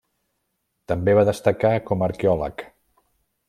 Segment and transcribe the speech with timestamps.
[0.93, 2.69] També va destacar com a arqueòleg.